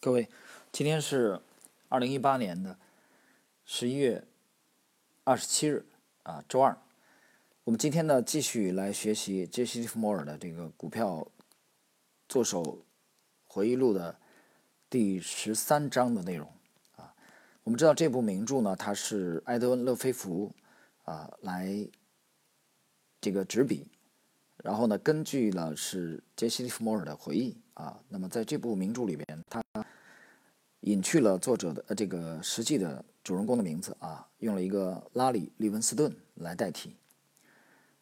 [0.00, 0.28] 各位，
[0.70, 1.40] 今天是
[1.88, 2.78] 二零一八年的
[3.64, 4.22] 十一月
[5.24, 5.84] 二十七日
[6.22, 6.78] 啊，周二。
[7.64, 11.26] 我们今天呢，继续来学习杰西·利弗莫尔的这个股票
[12.28, 12.84] 作手
[13.48, 14.16] 回忆录的
[14.88, 16.48] 第十三章的内容
[16.94, 17.12] 啊。
[17.64, 20.52] 我们知道这部名著呢，它是埃德温·勒菲弗
[21.06, 21.76] 啊来
[23.20, 23.84] 这个执笔，
[24.58, 28.00] 然后呢，根据了是杰西·利弗莫尔的回忆啊。
[28.08, 29.60] 那么在这部名著里边，他
[30.80, 36.94] 隐去了作者的呃这个实际的主人公的名字啊，用了一个拉里·利文斯顿来代替。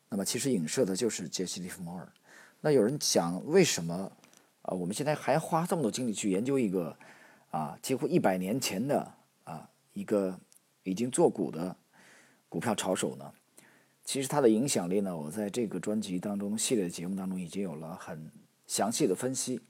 [0.09, 2.07] 那么其实影射的就是杰西·利弗莫尔。
[2.61, 4.13] 那有人讲，为什么
[4.63, 6.97] 啊我们现在还花这么多精力去研究一个
[7.51, 9.13] 啊几乎一百年前的
[9.45, 10.39] 啊一个
[10.85, 11.77] 已经做股的
[12.49, 13.33] 股票炒手呢？
[14.05, 18.31] 其实它的影响力呢，我在这个专辑当中系列节目当中已经有了很
[18.67, 19.61] 详细的分析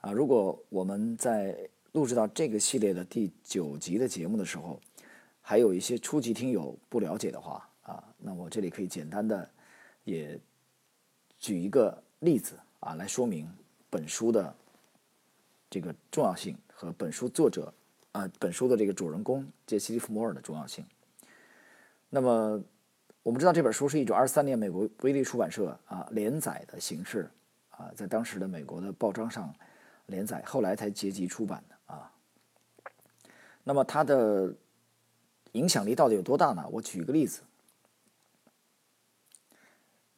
[0.00, 0.10] 啊。
[0.10, 4.80] 如果我们在录制到这个系列的第九集的节目的时候，
[5.40, 9.50] 还有一些初级听友不了解的话啊，那我这里可以简单的
[10.04, 10.38] 也
[11.40, 13.50] 举一个例子啊，来说明
[13.90, 14.54] 本书的
[15.68, 17.74] 这个重要性和本书作者
[18.12, 20.84] 啊，本书的这个主人公杰西·利弗莫尔的重要性。
[22.08, 22.62] 那么
[23.24, 27.28] 我们知道这本书是一九二三年美国威利出版社啊连载的形式
[27.70, 29.52] 啊，在当时的美国的报章上
[30.06, 31.77] 连载，后来才结集出版的。
[33.68, 34.54] 那么它的
[35.52, 36.66] 影响力到底有多大呢？
[36.70, 37.42] 我举一个例子。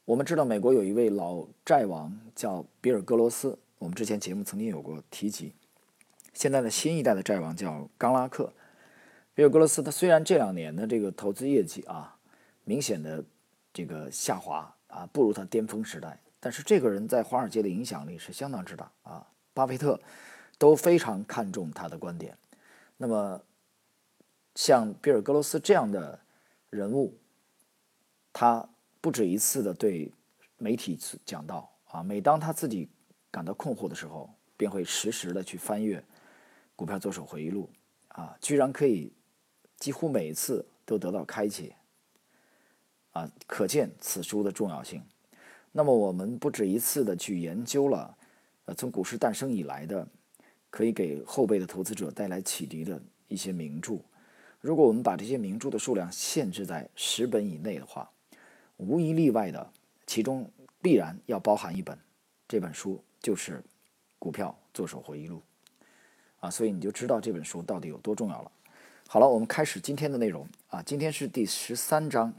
[0.04, 5.52] 我们知道美国有一位老债王叫比尔·格罗斯，我们之前节目曾经有过提及。
[6.32, 8.52] 现在的新一代的债王叫冈拉克。
[9.34, 12.16] 比尔·格罗斯他虽然这两年的这个投资业绩啊
[12.62, 13.24] 明显的
[13.72, 19.26] 这个下滑啊不如他巅峰时代，但是这个人在华尔街的影响力是相当之大啊。
[19.52, 20.00] 巴菲特
[20.56, 22.38] 都非常看重他的观点。
[23.02, 23.42] 那么，
[24.54, 26.20] 像比尔·格罗斯这样的
[26.68, 27.18] 人物，
[28.30, 28.68] 他
[29.00, 30.12] 不止一次的对
[30.58, 32.90] 媒体讲到啊，每当他自己
[33.30, 35.98] 感到困惑的时候，便会实时的去翻阅
[36.76, 37.70] 《股票作手回忆录》，
[38.20, 39.10] 啊，居然可以
[39.78, 41.74] 几乎每一次都得到开解，
[43.12, 45.02] 啊，可见此书的重要性。
[45.72, 48.14] 那么，我们不止一次的去研究了，
[48.66, 50.06] 呃，从股市诞生以来的。
[50.70, 53.98] 可以给后辈的投资者带来启迪的一些名著，
[54.60, 58.10] 如果我们把这些名著的数量限制在十本以内的话，
[58.76, 59.72] 无一例外的，
[60.06, 60.50] 其中
[60.80, 61.98] 必然要包含一本，
[62.48, 63.58] 这本书就是
[64.18, 65.42] 《股票作手回忆录》
[66.38, 68.50] 啊，所以你就知道这本书到底有多重要了。
[69.08, 72.32] 好了，我们开始今天的内容啊，今天是第十三章，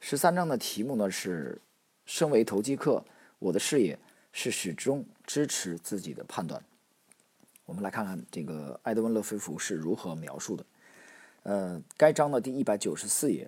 [0.00, 1.60] 十三章的题目呢是
[2.04, 3.02] “身为投机客，
[3.38, 3.98] 我的视野
[4.32, 6.62] 是始终支持自己的判断”。
[7.68, 10.64] 我们来看看这个埃德温·勒菲弗是如何描述的。
[11.42, 13.46] 呃，该章的第一百九十四页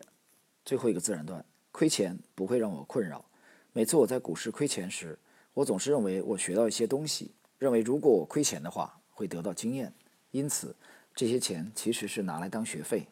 [0.63, 1.43] 最后一个自然段：
[1.73, 3.25] 亏钱不会让我困扰。
[3.73, 5.19] 每次我在股市亏钱时，
[5.55, 9.91] 我总是认为我学到一些东西，认为如果我亏钱的话会得到经验。
[10.33, 10.77] 因此，
[11.15, 13.07] 这些钱其实是拿来当学费。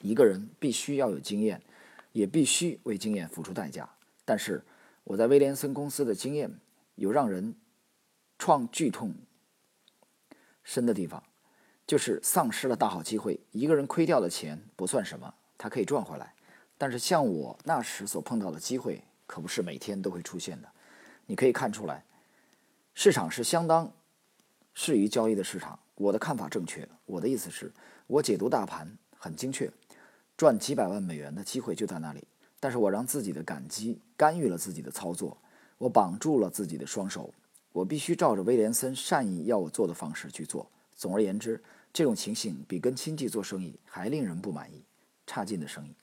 [0.00, 1.60] 一个人必须要有经验，
[2.12, 3.86] 也必须为经验付出代价。
[4.24, 4.64] 但是
[5.04, 6.50] 我在威廉森公司的经验
[6.94, 7.54] 有让人
[8.38, 9.14] 创剧痛。
[10.64, 11.22] 深的地方，
[11.86, 13.38] 就是丧失了大好机会。
[13.52, 16.34] 一个人亏掉的钱不算什么，他可以赚回来。
[16.76, 20.68] 但是像我那时所碰到的机会，可不是每天都会出现的。
[21.26, 22.04] 你可以看出来，
[22.94, 23.92] 市场是相当
[24.72, 25.78] 适宜交易的市场。
[25.94, 27.72] 我的看法正确，我的意思是，
[28.08, 29.70] 我解读大盘很精确，
[30.36, 32.26] 赚几百万美元的机会就在那里。
[32.58, 35.38] 但是我让自己的感激干预了自己的操作，
[35.78, 37.32] 我绑住了自己的双手。
[37.74, 40.70] 我必须照着威廉森善意要我做的方式去做。
[40.94, 41.60] 总而言之，
[41.92, 44.84] 这种情形比跟亲戚做生意还令人不满意，
[45.26, 45.96] 差劲的生意。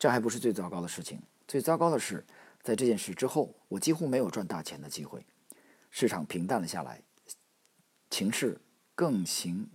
[0.00, 2.26] 这还不是最糟糕的事情，最糟糕的是，
[2.60, 5.24] 在这件事之后，我几乎没有赚大钱的机会。
[5.92, 7.00] 市场平淡了下来，
[8.10, 8.60] 情势
[8.96, 9.70] 更行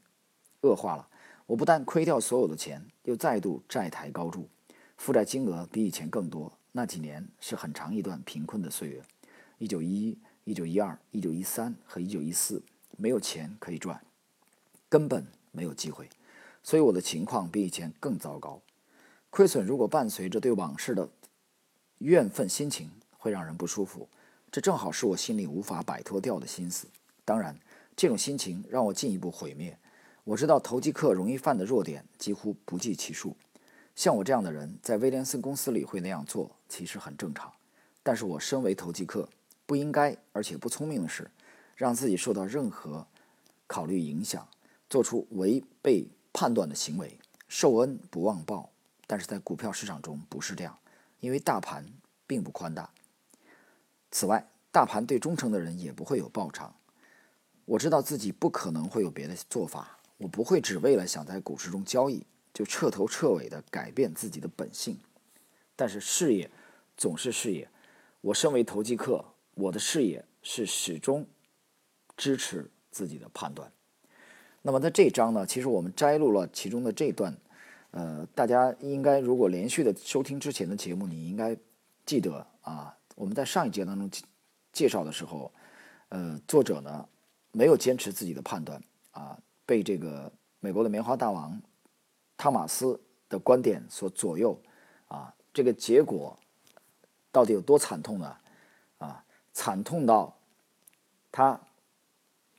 [0.64, 1.08] 恶化了。
[1.46, 4.50] 我不但亏掉所有的钱，又再度债台高筑，
[4.98, 6.52] 负债金额比以前更多。
[6.74, 9.02] 那几年是很长一段贫困的岁月。
[9.60, 10.20] 一九一一。
[10.46, 12.62] 一九一二、一九一三和一九一四，
[12.98, 14.00] 没有钱可以赚，
[14.88, 16.08] 根本没有机会，
[16.62, 18.62] 所以我的情况比以前更糟糕。
[19.32, 21.10] 亏损如果伴随着对往事的
[21.98, 24.08] 怨愤心情，会让人不舒服。
[24.52, 26.88] 这正好是我心里无法摆脱掉的心思。
[27.26, 27.60] 当然，
[27.96, 29.76] 这种心情让我进一步毁灭。
[30.26, 33.36] 我知道投机客容易犯的弱点几乎不计其数，
[33.96, 37.52] 像我这样的人在威廉森公司里会那样做，其实很正常。
[38.04, 39.28] 但是我身为投机客。
[39.66, 41.30] 不应该，而且不聪明的是，
[41.76, 43.08] 让自己受到任何
[43.68, 44.48] 考虑影响，
[44.90, 47.18] 做出违背判断的行为，
[47.48, 48.72] 受恩不忘报。
[49.08, 50.78] 但是在股票市场中不是这样，
[51.20, 51.86] 因为大盘
[52.26, 52.90] 并不宽大。
[54.10, 56.76] 此外，大盘对忠诚的人也不会有报偿。
[57.66, 65.00] 我知道自己不可能会有别的做法，我不会只为了想在股市中交易就彻头彻尾的改变自己的本性。
[65.76, 66.50] 但是事业
[66.96, 67.70] 总是事业，
[68.22, 71.26] 我身为投机客，我的事业是始终
[72.16, 73.72] 支持自己的判断。
[74.62, 77.36] 那么在这一章呢，其实我们摘录了其中的这段，
[77.92, 81.58] 呃，大家应该如果连续的收听之前的节目，你应该
[82.06, 84.10] 记得啊，我们在上一节当中
[84.72, 85.52] 介绍的时候，
[86.10, 87.08] 呃，作者呢
[87.52, 88.82] 没有坚持自己的判断
[89.12, 91.62] 啊，被这个美国的棉花大王
[92.36, 93.00] 汤马斯
[93.30, 94.60] 的观点所左右
[95.08, 95.34] 啊。
[95.54, 96.38] 这个结果
[97.32, 98.36] 到底有多惨痛呢？
[99.56, 100.38] 惨痛到
[101.32, 101.60] 他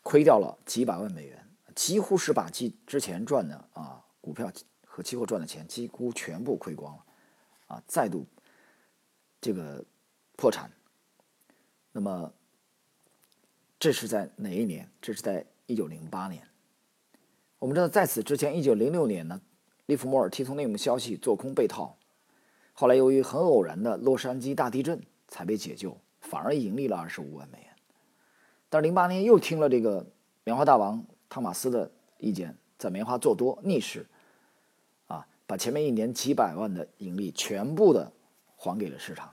[0.02, 4.50] 亏掉了几百万美元，几乎是把之之前赚的啊股票
[4.86, 7.04] 和期货赚的钱几乎全部亏光了，
[7.66, 8.26] 啊，再度
[9.42, 9.84] 这个
[10.36, 10.72] 破产。
[11.92, 12.32] 那么
[13.78, 14.90] 这是在哪一年？
[15.02, 16.48] 这是在一九零八年。
[17.58, 19.42] 我们知道，在此之前，一九零六年呢，
[19.84, 21.98] 利弗莫尔听从内幕消息做空被套。
[22.72, 27.68] 后来由于很偶然的洛杉矶大地震才被解救，反而盈利了二十五万美元。
[28.68, 30.04] 但是零八年又听了这个
[30.44, 34.06] 棉花大王汤马斯的意见，在棉花做多逆势，
[35.06, 38.12] 啊，把前面一年几百万的盈利全部的
[38.56, 39.32] 还给了市场。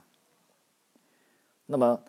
[1.66, 2.00] 那么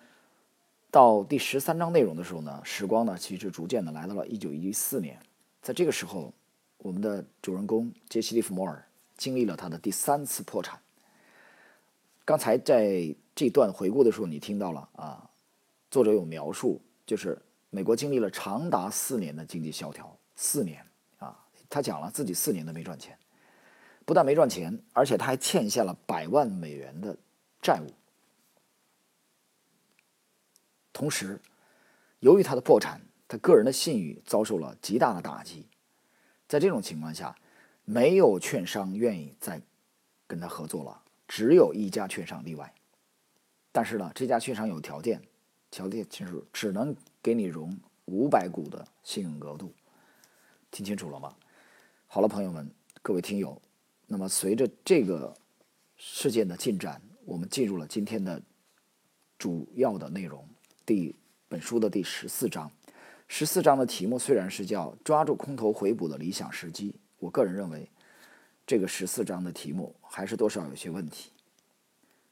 [0.91, 5.19] 到第十三章内容的时候呢，时光呢其实逐渐的来到了一九一四年，
[5.61, 6.31] 在这个时候，
[6.77, 8.87] 我们的主人公杰西·利弗摩尔
[9.17, 10.79] 经历了他的第三次破产。
[12.23, 15.29] 刚才在这段回顾的时候，你听到了啊，
[15.91, 17.39] 作者有描述，就是
[17.69, 20.85] 美国经历了长达四年的经济萧条，四年
[21.17, 21.37] 啊，
[21.69, 23.17] 他讲了自己四年都没赚钱，
[24.05, 27.17] 不但没赚钱，而且他还欠下了百万美元的
[27.61, 27.91] 债务。
[30.93, 31.41] 同时，
[32.21, 35.67] 由于他的破产，他个人的信誉遭受了极大的打击。
[36.47, 37.35] 在这种情况下，
[37.83, 39.61] 没有券商愿意再
[40.25, 41.01] 跟他合作了。
[41.27, 42.71] 只有一家券商例外，
[43.75, 45.21] 但是呢，这家券商有条件，
[45.69, 49.73] 条件就是只能给你融五百股的信用额度，
[50.71, 51.35] 听清楚了吗？
[52.07, 53.61] 好了，朋友们，各位听友，
[54.07, 55.35] 那么随着这个
[55.97, 58.41] 事件的进展，我们进入了今天的
[59.37, 60.47] 主要的内容，
[60.85, 61.13] 第
[61.49, 62.71] 本书的第十四章。
[63.27, 67.89] 十四章的题目虽然是叫“抓住空头回补的理想时机”，我个人认为。
[68.65, 71.29] 这个十四章的题目还是多少有些问题。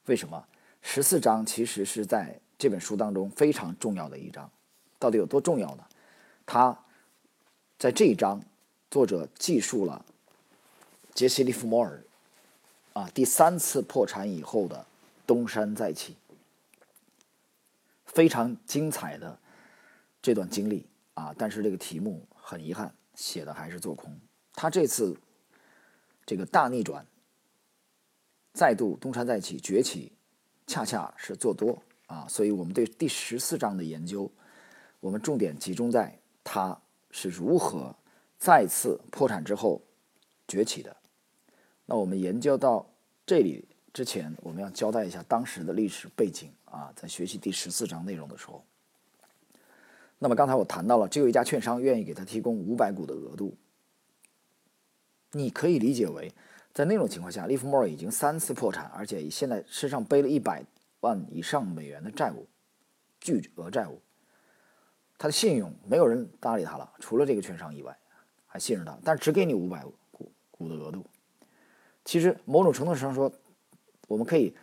[0.05, 0.47] 为什么？
[0.83, 4.51] 十四章其实是在这本书当中非常重要的一章，
[4.99, 5.83] 到底有多重要呢？
[6.45, 6.77] 他
[7.79, 8.43] 在这一章，
[8.91, 10.05] 作者记述了
[11.15, 12.03] 杰西·利弗莫尔
[12.93, 14.85] 啊第三次破产以后的
[15.25, 16.15] 东山再起，
[18.05, 19.39] 非常精彩的
[20.21, 21.33] 这段经历啊。
[21.37, 24.15] 但是这个题目很遗憾，写的还是做空。
[24.53, 25.17] 他这次。
[26.25, 27.05] 这个大逆转，
[28.53, 30.13] 再度东山再起崛起，
[30.65, 32.25] 恰恰是做多啊！
[32.27, 34.31] 所以我们对第十四章的研究，
[34.99, 36.79] 我们重点集中在它
[37.11, 37.95] 是如何
[38.37, 39.81] 再次破产之后
[40.47, 40.95] 崛起的。
[41.85, 42.85] 那我们研究到
[43.25, 48.63] 这里之前，我们要交代一下当时的历史背景啊，在学习第十四章内容的时候，
[50.19, 53.55] 那么刚才我谈到了，只有一家券商愿意给他提供五百股的额度。
[55.31, 56.31] 你可以理解为，
[56.73, 60.65] 在那种情况下，利弗莫尔已经三次破产，而且现在身上背了一百
[61.01, 62.47] 万以上美元的债务，
[63.19, 64.01] 巨额债务。
[65.19, 67.95] 他的信用没有人搭理他了，除了这个券商以外，
[68.47, 71.05] 还信任他，但只给你五百股股的额度。
[72.03, 73.31] 其实某种程度上说，
[74.07, 74.55] 我们可以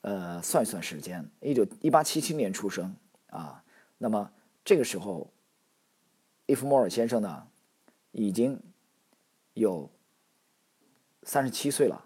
[0.00, 2.92] 呃算一算时间，一九一八七七年出生
[3.28, 3.62] 啊，
[3.98, 4.32] 那么
[4.64, 5.30] 这个时候，
[6.46, 7.46] 利弗莫尔先生呢，
[8.10, 8.60] 已经
[9.54, 9.88] 有。
[11.24, 12.04] 三十七岁了，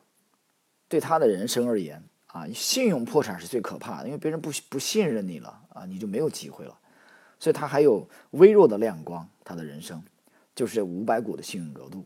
[0.88, 6.78] 对他的人生而言啊，信用破产是最可怕的，因为别人不不信任你了啊，你就没有机会了。
[7.38, 10.02] 所以他还有微弱的亮光，他的人生
[10.54, 12.04] 就是五百股的信用额度，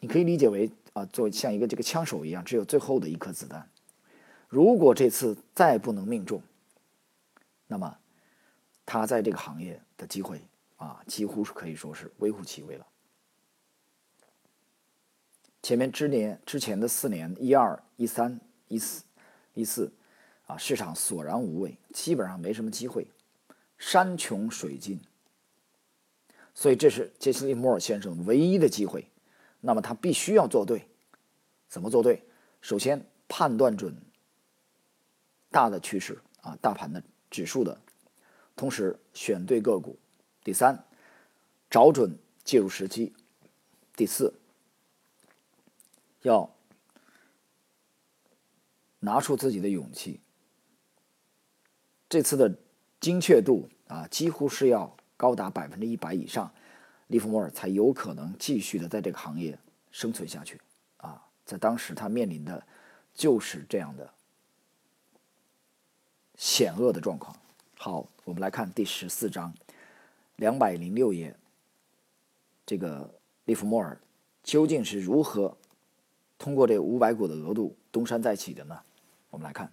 [0.00, 3.68] 你可以理解为啊，做像一个这个枪手一样，只有最后的一颗子弹。
[4.48, 6.42] 如果这次再不能命中，
[7.66, 7.98] 那么
[8.86, 10.40] 他在这个行业的机会
[10.76, 12.86] 啊，几乎是可以说是微乎其微了。
[15.62, 19.04] 前面之年之前的四年，一二一三一四
[19.54, 19.92] 一四，
[20.46, 23.06] 啊，市场索然无味，基本上没什么机会，
[23.76, 25.00] 山穷水尽。
[26.54, 29.08] 所以这是杰西·利莫尔先生唯一的机会。
[29.60, 30.88] 那么他必须要做对，
[31.68, 32.22] 怎么做对？
[32.60, 33.94] 首先判断准
[35.50, 37.80] 大的趋势啊，大盘的指数的，
[38.54, 39.98] 同时选对个股。
[40.44, 40.84] 第三，
[41.68, 43.12] 找准介入时机。
[43.96, 44.32] 第四，
[46.22, 46.54] 要
[49.00, 50.20] 拿出自己的勇气。
[52.08, 52.58] 这次的
[53.00, 56.52] 精确度啊，几乎是要高达百分之一百以上，
[57.06, 59.58] 利弗莫尔才有可能继续的在这个行业
[59.90, 60.60] 生存下去
[60.96, 61.26] 啊。
[61.44, 62.66] 在当时，他面临的
[63.14, 64.12] 就是这样的
[66.36, 67.36] 险恶的状况。
[67.76, 69.54] 好，我们来看第十四章，
[70.36, 71.36] 两百零六页，
[72.64, 73.14] 这个。
[73.44, 73.98] 利弗莫尔
[74.42, 75.56] 究竟是如何
[76.38, 78.78] 通过这五百股的额度东山再起的呢？
[79.30, 79.72] 我们来看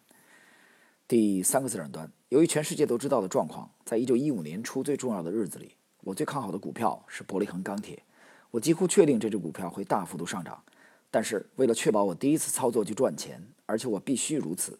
[1.08, 2.12] 第三个自然段。
[2.30, 8.02] 由于全世界都知道的状况，在一九一五年初最重要的日子里，我最看好的股票是伯利恒钢铁。
[8.50, 10.64] 我几乎确定这只股票会大幅度上涨。
[11.12, 14.80] 但是为了确保我第一次操作就赚钱，而且我必须如此，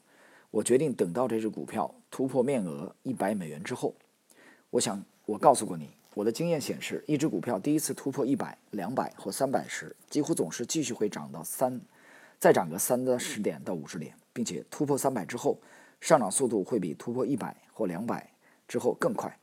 [0.52, 3.96] 我决定等到这只股票突破面额一百美元之后。
[4.72, 5.92] 我想我告诉过你。
[6.16, 11.82] 我的经验显示，一只股票第一次突破一百、两百或三百时，几乎总是继续会涨到三，
[12.40, 15.60] 再涨个三到十点到五十点，并且突破三百之后，
[16.00, 18.32] 上涨速度会比突破一百或两百
[18.66, 19.38] 之后更快。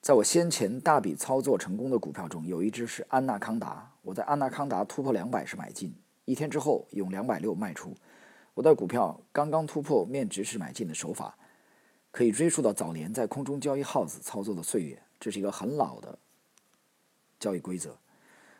[0.00, 3.90] 在我先前大笔操作成功的股票中，有一只是安纳康达。
[4.02, 5.92] 我在安纳康达突破两百时买进，
[6.26, 7.92] 一天之后用两百六卖出。
[8.54, 11.36] 我的股票刚刚突破面值时买进的手法。
[12.12, 16.16] 可以追溯到早年在空中交易耗子操作的岁月，这是一个很老的
[17.40, 17.96] 交易规则。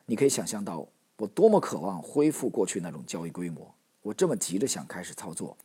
[0.06, 5.56] 你可以想象到我多么渴望恢复过去那种交易规模，我这么急着想开始操作，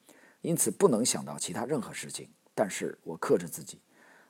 [0.41, 2.29] 因此不能想到其他任何事情。
[2.53, 3.79] 但是我克制自己，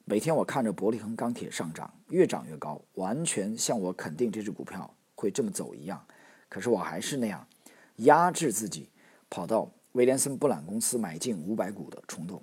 [0.05, 6.05] 每天我看着伯利恒钢铁上涨，越涨越高，完全像我肯定这只股票会这么走一样。
[6.47, 7.47] 可是我还是那样
[7.97, 8.89] 压制自己，
[9.31, 12.39] 跑到威廉森布朗公司买进五百股的冲动。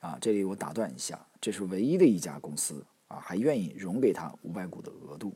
[0.00, 5.34] 啊，这里我打断一下，这是唯一的一家公司啊，还愿意融给他五百股的额度。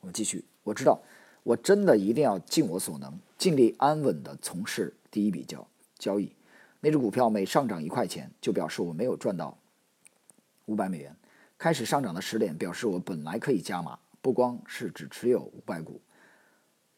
[0.00, 1.00] 我继续，我知道，
[1.42, 5.66] 我真的一定要尽我所能，尽力安稳地从事第一笔交
[5.98, 6.32] 交易。
[6.80, 9.56] 那只股票每上涨一块钱，就表示我没有赚到
[10.66, 11.16] 五百美元。
[11.56, 16.02] 开始上涨的十点，表示我本来可以加码，不光是只持有五百股，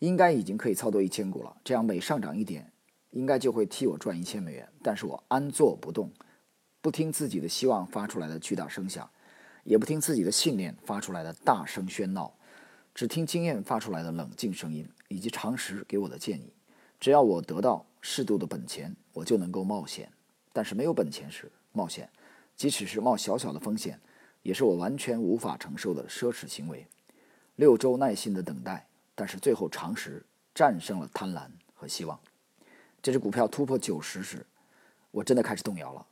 [0.00, 1.56] 应该已经可以操作一千股了。
[1.62, 2.73] 这样每上涨一点，
[3.11, 4.68] 应该就会替我赚一千美元。
[4.83, 6.11] 但是我安坐不动。
[6.87, 9.11] 不听自己的希望发出来的巨大声响，
[9.64, 12.33] 也不听自己的信念发出来的大声喧闹，
[12.95, 16.52] 只听经验发出来的冷静声音，以及常识给我的建议。
[17.00, 20.09] 只要我得到适度的本钱，我就能够冒险。
[20.52, 22.09] 但是没有本钱时，冒险，
[22.55, 24.00] 即使是冒小小的风险，
[24.45, 26.87] 也是我完全无法承受的奢侈行为。
[27.57, 30.25] 六周耐心的等待，但是最后常识
[30.55, 32.16] 战胜了贪婪和希望。
[33.02, 34.47] 这只股票突破九十时，
[35.11, 36.07] 我真的开始动摇了。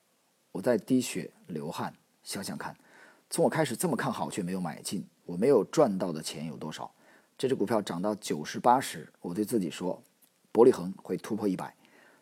[0.54, 1.92] 我在滴血流汗，
[2.22, 2.76] 想想看，
[3.28, 6.88] 从我开始这么看好却没有买进，我没有赚到的钱有多少？
[7.36, 10.00] 这只股票涨到九十八时，我对自己说，
[10.52, 11.74] 伯利恒会突破一百，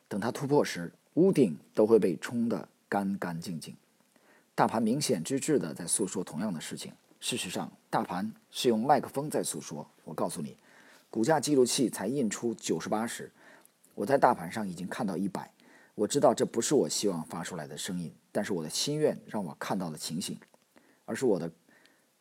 [0.08, 3.76] 等它突破时，屋顶都会被冲得干干净净。
[4.54, 6.90] 大盘明显之至的在诉说同样的事情。
[7.20, 9.86] 事实上，大盘是用麦克风在诉说。
[10.04, 10.56] 我告诉你，
[11.10, 13.30] 股价记录器才印出九十八时，
[13.94, 15.50] 我在大盘上已经看到一百。
[15.94, 18.12] 我知道这不是我希望发出来的声音。
[18.30, 20.38] 但是我的心愿让我看到的情形，
[21.04, 21.50] 而是我的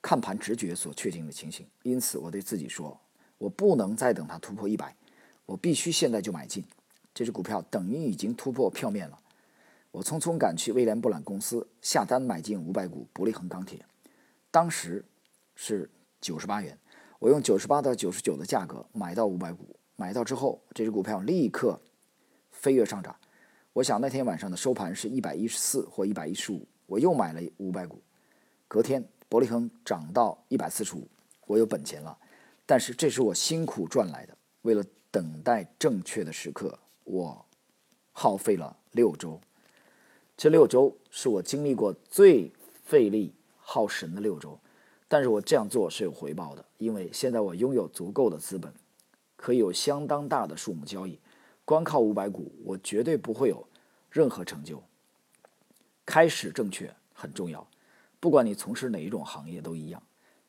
[0.01, 1.65] 看盘直觉所确定的情形。
[1.83, 2.99] 因此，我对自己说：
[3.37, 4.93] 我不能再等它突破一百，
[5.45, 6.65] 我必须现在就买进
[7.13, 9.17] 这只股票，等于已经突破票面了。
[9.91, 13.85] 我匆匆赶去威廉布朗公司下单买进五百股伯利恒钢铁，
[14.51, 15.05] 当时
[15.55, 16.77] 是九十八元。
[17.19, 21.79] 我用九十八到九十九的价格买到五百股，买到之后，这只股票立刻
[22.51, 23.15] 飞跃上涨。
[23.73, 28.01] 我想那天晚上的收盘是一百一十四或一百一十五，我又买了五百股。
[28.67, 31.07] 隔天伯利恒涨到一百四十五，
[31.47, 32.17] 我有本钱了。
[32.65, 34.37] 但是这是我辛苦赚来的。
[34.63, 37.45] 为了等待正确的时刻，我
[38.11, 39.39] 耗费了六周。
[40.35, 42.51] 这六周是我经历过最
[42.83, 44.59] 费力耗神的六周。
[45.07, 48.73] 但是我这样做是有回报的，因为现在我拥有足够的资本，
[49.37, 51.17] 可以有相当大的数目交易。
[51.71, 53.65] 光靠五百股，我绝对不会有
[54.09, 54.83] 任何成就。
[56.05, 57.65] 开始正确很重要，
[58.19, 60.03] 不管你从事哪一种行业都一样。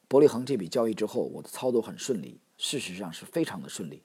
[0.09, 4.02] 伯利恒这笔交易之后，我的操作很顺利，事实上是非常的顺利，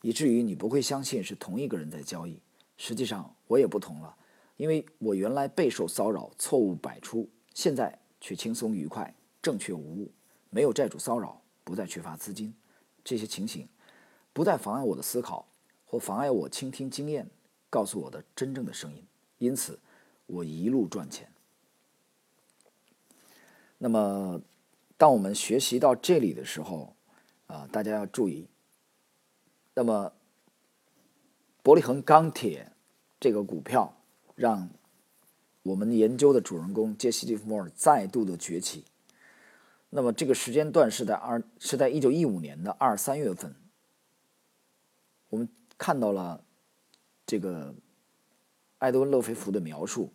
[0.00, 2.40] 以至于你不会相信是同一个人在交易。
[2.78, 4.16] 实际上我也不同了，
[4.56, 10.10] 因为我原来备受骚扰，错误百出，现在却轻松愉快、正确无误，
[10.48, 12.54] 没有债主骚扰，不再缺乏资金，
[13.04, 13.68] 这些情形
[14.32, 15.46] 不再妨碍我的思考，
[15.94, 17.30] 或妨碍我倾听经验
[17.70, 19.06] 告诉我的真正的声音。
[19.38, 19.78] 因此，
[20.26, 21.30] 我一路赚钱。
[23.78, 24.42] 那么，
[24.96, 26.96] 当我们学习到这里的时候，
[27.46, 28.48] 啊，大家要注意。
[29.74, 30.12] 那么，
[31.62, 32.72] 伯利恒钢铁
[33.20, 33.96] 这个股票，
[34.34, 34.68] 让
[35.62, 38.84] 我们研究的主人公杰西·利弗莫尔再度的崛起。
[39.90, 43.54] 那么，这个时间段是在二是在一九一五年的二三月份，
[45.28, 45.48] 我们
[45.84, 46.42] 看到了
[47.26, 47.74] 这个
[48.78, 50.10] 埃德温·勒菲弗的描述，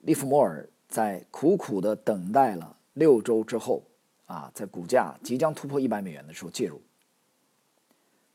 [0.00, 3.84] 利弗莫尔在苦苦的等待了六周之后，
[4.24, 6.82] 啊，在股价即将突破一百美元的时候介入。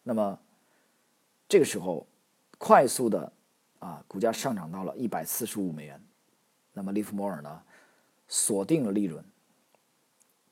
[0.03, 0.39] 那么，
[1.50, 2.07] 这个时候，
[2.57, 3.33] 快速的
[3.79, 6.01] 啊，股价上涨到了一百四十五美元。
[6.71, 7.61] 那么，利弗莫尔呢，
[8.29, 9.21] 锁定了利润。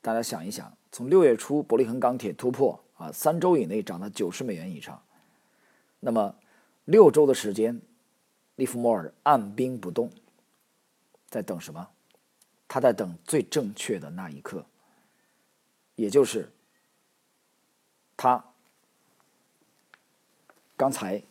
[0.02, 5.02] 大家想一想，从六月初伯利恒钢铁突破啊，三周以内涨到九十美元以上。
[6.00, 6.34] 那么，
[6.84, 7.80] 六周的时间，
[8.56, 10.10] 利弗莫尔按兵不动，
[11.28, 11.88] 在等什么？
[12.66, 14.64] 他在等最正确的那一刻，
[15.94, 16.50] 也就是
[18.16, 18.44] 他。
[20.76, 21.22] 刚才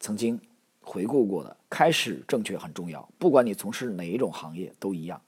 [0.00, 0.40] 曾经
[0.80, 3.06] 回顾过的，开始正确很重要。
[3.18, 5.20] 不管你从事哪一种行业都一样。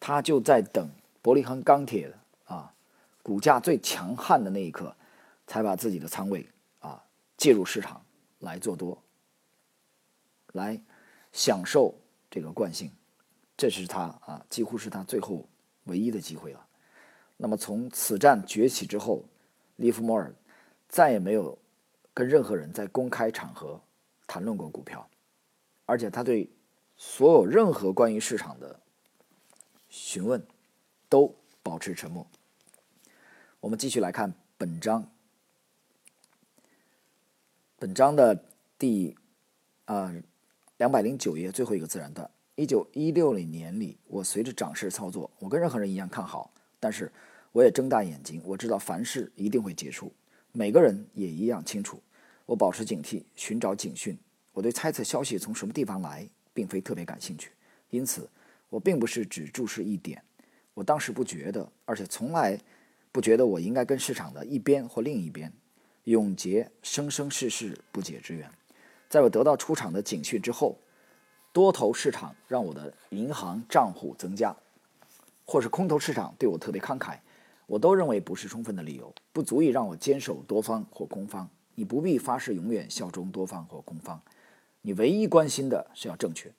[0.00, 0.88] 他就在等
[1.20, 2.74] 伯利恒钢铁的啊，
[3.22, 4.96] 股价最强悍的那一刻，
[5.46, 6.48] 才把自己的仓位
[7.44, 8.02] 介入市场
[8.38, 8.96] 来做多，
[10.52, 10.80] 来
[11.30, 11.94] 享受
[12.30, 12.90] 这个惯性。
[13.54, 15.46] 这是他啊，几乎是他最后
[15.84, 16.66] 唯一的机会了。
[17.36, 19.22] 那么从此战崛起之后，
[19.76, 20.34] 利弗莫尔
[20.88, 21.58] 再也没有。
[22.16, 23.82] 跟任何人在公开场合
[24.28, 25.10] 谈论过股票，
[25.84, 26.48] 而且他对
[26.96, 28.78] 所有任何关于市场的
[29.88, 30.40] 询问
[31.08, 32.24] 都保持沉默。
[33.58, 35.10] 我们继续来看本章，
[37.76, 38.44] 本章的
[38.78, 39.16] 第
[39.86, 40.14] 啊
[40.76, 42.30] 两百零九页最后一个自然段。
[42.54, 47.10] 一九一六年里，我随着涨势操作，我跟任何人一样看好，但是
[47.50, 50.12] 我也睁大眼睛，我知道凡事一定会结束。
[50.52, 52.00] 每个人也一样清楚。
[52.46, 54.16] 我保持警惕，寻找警讯。
[54.52, 57.50] 我对猜测消息从什么地方来，并非特别感兴趣，
[57.90, 58.30] 因此
[58.70, 60.22] 我并不是只注视一点。
[60.74, 62.56] 我当时不觉得，而且从来
[63.10, 65.52] 不觉得我应该跟市场的一边或另一边，
[66.04, 68.50] 永结生生世世不解之缘。
[69.08, 70.78] 在我得到出场的警讯之后，
[71.52, 74.54] 多头市场让我的银行账户增加，
[75.46, 77.18] 或是空头市场对我特别慷慨。
[77.66, 81.48] 我都认为不是充分的理由，不足以让我坚守多方或空方。
[81.76, 84.20] 你不必发誓永远效忠多方或空方，
[84.82, 86.52] 你唯一关心的是要正确。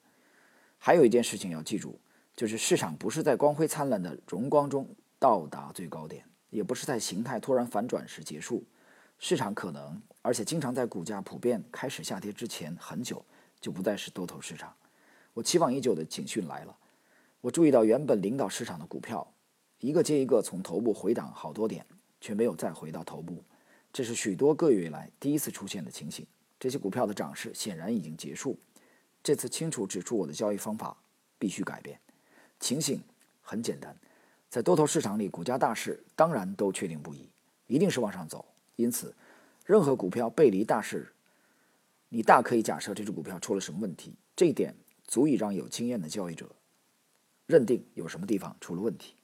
[0.77, 1.99] 还有一件事情要记住，
[2.36, 4.88] 就是市场不是在光辉灿烂的荣光中
[5.19, 8.63] 到达最高点，也不是在形态突然反转时结束。
[9.17, 13.23] 市场可能，而且经常在股价普遍开始下跌之前很久
[13.60, 14.75] 就不再是多头市场。
[15.34, 16.78] 我期望已久的警讯来了。
[17.41, 19.32] 我注意到原本领导市场的股票。
[19.80, 21.86] 一个接一个从头部回档好多点，
[22.21, 23.43] 却没有再回到头部，
[23.91, 26.25] 这是许多个月以来第一次出现的情形。
[26.58, 28.58] 这些股票的涨势显然已经结束。
[29.21, 30.95] 这次清楚指出我的交易方法
[31.38, 31.99] 必须改变。
[32.60, 33.04] 情形
[33.41, 33.95] 很简单，
[34.49, 37.30] 在多头市场里，股价大势当然都确定不移，
[37.67, 38.45] 一定是往上走。
[38.76, 39.16] 因此，
[39.66, 41.14] 任何股票背离大势，
[42.10, 44.14] 你大可以假设这只股票出了什么问题。
[44.36, 44.76] 这一点
[45.08, 46.50] 足以让有经验的交易者
[47.46, 49.16] 认定有什么地方出了问题。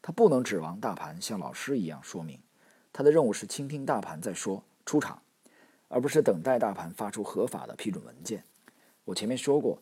[0.00, 2.38] 他不能指望大盘像老师一样说明，
[2.92, 5.22] 他的任务是倾听大盘再说出场，
[5.88, 8.44] 而不是等待大盘发出合法的批准文件。
[9.04, 9.78] 我前面说过，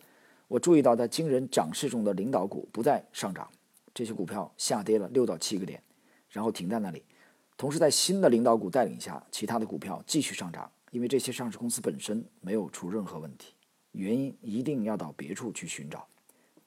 [0.48, 3.50] 我注意到在惊人涨势中的领导股不再上涨，
[3.94, 5.82] 这些股票下跌了六到七个点，
[6.30, 7.04] 然后停在那里。
[7.60, 13.52] 同时，在新的领导股带领下，其他的股票继续上涨，因为这些上市公司本身没有出任何问题，
[13.92, 16.08] 原因一定要到别处去寻找。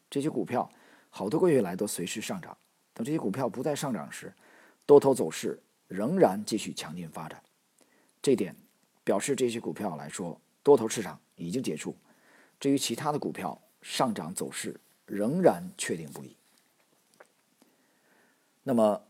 [0.07, 0.69] 这些股票
[1.09, 2.55] 好多个月来都随时上涨。
[2.93, 4.31] 等这些股票不再上涨时，
[4.85, 7.41] 多头走势仍然继续强劲发展。
[8.21, 8.55] 这点
[9.03, 11.97] 表示这些股票来说，多头市场已经结束。
[12.59, 16.37] 至于其他的股票，上涨走势仍然确定不已。
[18.61, 19.01] 那么，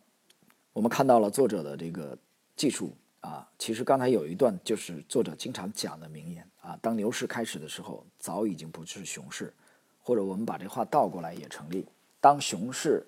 [0.74, 2.18] 我们看到了作者的这个
[2.56, 9.46] 技术啊，其实刚才有一段就是作者经常讲的名言啊：当牛市开始的时候，早已经不是熊市；
[10.02, 11.88] 或者我们把这话倒过来也成立：
[12.20, 13.06] 当熊市。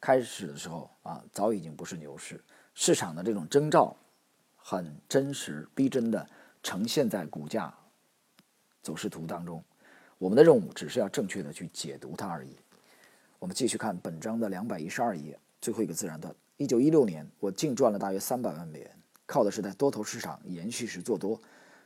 [0.00, 2.38] 开始的时候啊，早已经不是牛市，
[2.74, 3.96] 市场的这种征兆
[4.54, 6.28] 很真实、逼真的
[6.62, 7.72] 呈现在股价
[8.82, 9.64] 走势图当中。
[10.18, 12.54] 我们的任务只是要正确的去解读它而已。
[13.38, 16.34] 我们继续看本章的两百一十二页最后一个自然段。
[16.56, 18.90] 一九一六年，我净赚了大约三百万美元，
[19.26, 21.40] 靠的是在多头市场延续时做多，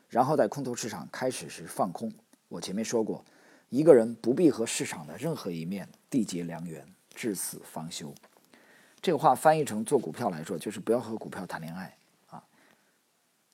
[0.09, 2.13] 然后在空头市场开始时放空。
[2.49, 3.25] 我前面说过，
[3.71, 8.15] 一个人不必和市场的任何一面缔结良缘，至死方休。
[9.01, 12.45] 这个话翻译成做股票来说，就是不要和股票谈恋爱啊。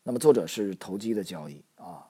[0.02, 2.08] 那么作者是投机的交易啊。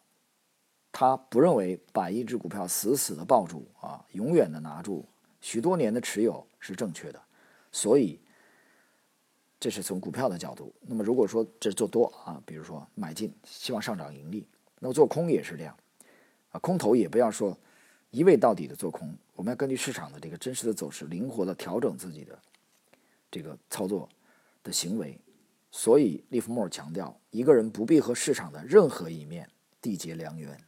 [0.92, 5.04] 他不认为把一只股票死死的抱住啊，永远的拿住，
[5.40, 7.20] 许多年的持有是正确的，
[7.72, 8.20] 所以
[9.64, 10.70] 这是从股票的角度。
[10.82, 14.46] 那么如果说这是做多啊，比如说买进，希望上涨盈利，
[14.78, 15.74] 那么做空也是这样
[16.50, 17.58] 啊，空头也不要说
[18.10, 22.38] 一味到底的做空，我们要根据市场的这个真实的走势，灵活的调整自己的
[23.30, 24.06] 这个操作
[24.62, 25.18] 的行为。
[25.70, 29.48] 所以利弗莫尔强调，一个人不必和市场的任何一面
[29.80, 30.60] 缔结良缘。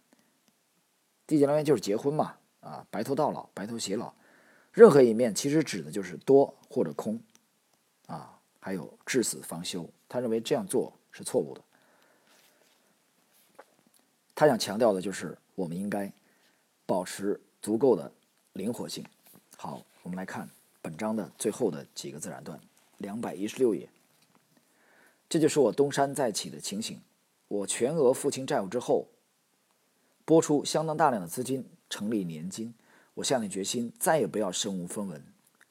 [1.28, 4.14] 缔结良缘就是结婚嘛，啊，白头到老，白头偕老，
[4.72, 7.20] 任何一面其实指的就是多或者空，
[8.06, 8.35] 啊，
[8.66, 9.88] 还有至死方休。
[10.08, 11.62] 他认为这样做是错误的。
[14.34, 16.12] 他想强调的就是我们应该
[16.84, 18.10] 保持足够的
[18.54, 19.04] 灵活性。
[19.56, 20.50] 好，我们来看
[20.82, 22.58] 本章的最后的几个自然段，
[22.98, 23.88] 两百一十六页。
[25.28, 27.00] 这就是我东山再起的情形。
[27.46, 29.06] 我全额付清债务之后。
[30.24, 32.74] 拨出相当大量的资金成立年金，
[33.14, 35.24] 我下定决心再也不要身无分文、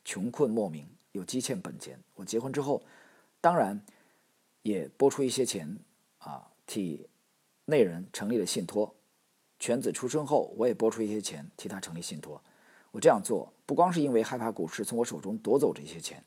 [0.06, 1.98] 穷困莫名有积欠本钱。
[2.14, 2.84] 我结婚之后，
[3.40, 3.82] 当然
[4.64, 5.78] 也拨出一些钱
[6.18, 7.08] 啊，替
[7.64, 8.94] 内人成立了信托。
[9.58, 12.42] 犬子出生后，我也拨出一些钱替他成立信托。
[12.92, 16.22] 我这样做不光是因为害怕股市从我手中夺走这些钱，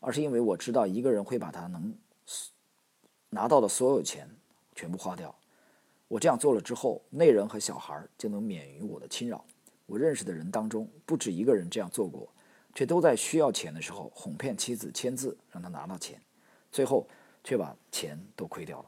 [0.00, 1.94] 而是因为我知道一个人会把他能
[3.30, 4.28] 拿到的所有钱
[4.74, 5.34] 全部花掉。
[6.08, 9.42] 我这样做了之后，内人和小孩就能免于我的侵扰。
[9.86, 12.28] 我认识的人当中，不止一个人这样做过，
[12.74, 16.20] 却都在需要钱的时候哄骗妻子签字，让他拿到钱，
[16.70, 17.06] 最后
[17.42, 18.86] 却把钱都亏掉了。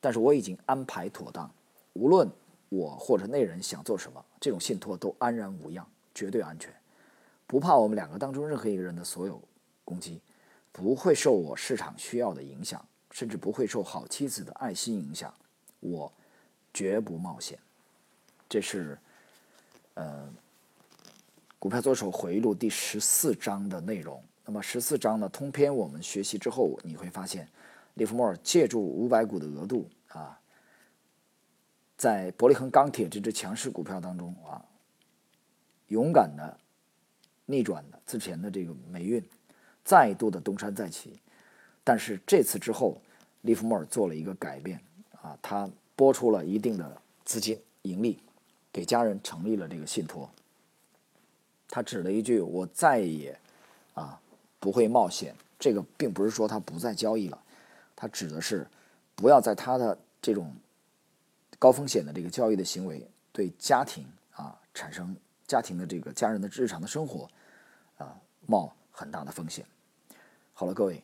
[0.00, 1.50] 但是我已经安排妥当，
[1.92, 2.30] 无论
[2.68, 6.72] 我或者那人想做什么，这种信托都安然无恙，绝对安全，
[7.46, 9.40] 不怕我们两个当中任何一个人的所有
[9.84, 10.20] 攻击，
[10.72, 15.32] 不会受我市场需要的影响，甚至不会受好妻子的爱心影响。
[15.80, 16.12] 我。
[16.74, 17.58] 绝不冒险，
[18.48, 18.98] 这是
[19.92, 20.26] 呃
[21.62, 24.20] 《股票作手回忆录》第十四章的内容。
[24.44, 27.48] 那么十四章呢，通篇我们学习之后，你会发现，
[27.94, 30.40] 利弗莫尔借助五百股的额度啊，
[31.96, 34.60] 在伯利恒钢铁这只强势股票当中啊，
[35.86, 36.58] 勇敢的
[37.46, 39.24] 逆转了之前的这个霉运，
[39.84, 41.20] 再度的东山再起。
[41.84, 43.00] 但是这次之后，
[43.42, 44.80] 利弗莫尔做了一个改变
[45.22, 45.70] 啊，他。
[45.94, 48.18] 拨出了一定的资金盈利，
[48.72, 50.28] 给家人成立了这个信托。
[51.74, 53.34] 他指了一句：“我再也
[53.94, 54.20] 啊
[54.60, 57.42] 不会冒险。”这个并不是说他不再交易了，
[57.96, 58.66] 他指的是
[59.14, 60.54] 不要在他的这种
[61.58, 67.26] 高风险的这个交易的行为对家庭啊产生家庭的这个家人的日常的生活
[67.96, 69.64] 啊冒很大的风险。
[70.52, 71.02] 好了，各位，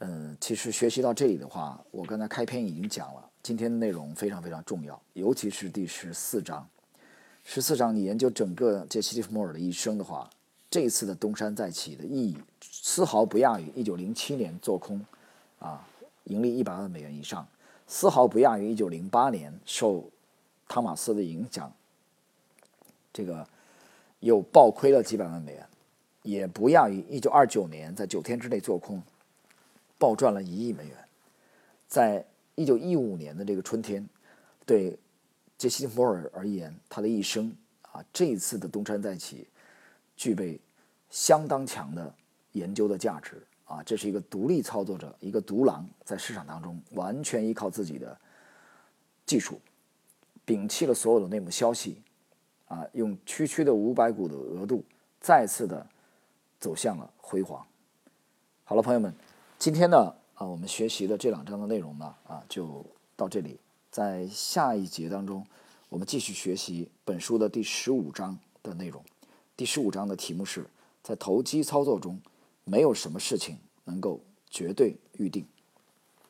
[0.00, 3.30] 嗯，其实学习到这里的话，我刚才开篇已经讲了。
[3.40, 6.68] 今天的内容非常非常重要，尤其是第十四章。
[7.50, 10.28] 十四章你研究整个杰西·利弗莫尔的一生的话，
[10.68, 15.00] 这一次的东山再起的意义丝毫不亚于1907年做空，
[15.58, 15.88] 啊，
[16.24, 17.48] 盈利一百万美元以上，
[17.86, 20.10] 丝毫不亚于1908年受
[20.68, 21.72] 汤马斯的影响，
[23.14, 23.48] 这个
[24.20, 25.66] 又暴亏了几百万美元，
[26.24, 29.02] 也不亚于1929年在九天之内做空，
[29.96, 30.94] 暴赚了一亿美元，
[31.88, 32.26] 在。
[32.56, 34.04] 一九一五年的这个春天，
[34.66, 34.98] 对
[35.58, 39.46] 杰西·摩尔而言，他的一生啊，这一次的东山再起，
[40.16, 40.60] 具备
[41.10, 42.14] 相当强的
[42.52, 43.82] 研究的价值啊。
[43.82, 48.16] 这是一个独立操作者，一个独狼，在市场当中完全依靠自己的
[49.26, 49.60] 技术，
[50.46, 52.00] 摒弃了所有的内幕消息
[52.68, 54.84] 啊，用区区的五百股的额度，
[55.20, 55.84] 再次的
[56.60, 57.66] 走向了辉煌。
[58.64, 59.12] 好了，朋友们，
[59.58, 60.14] 今天呢。
[60.38, 63.58] 啊，我们学习的这两章的内容呢，啊，就到这里。
[63.98, 65.44] 在下一节当中，
[65.88, 69.04] 我们继续学习本书的第十五章的内容。
[69.56, 70.64] 第十五章的题目是
[71.02, 72.16] 在投机操作中，
[72.62, 75.44] 没有什么事情能够绝对预定。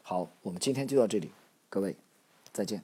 [0.00, 1.30] 好，我们今天就到这里，
[1.68, 1.94] 各位
[2.54, 2.82] 再见。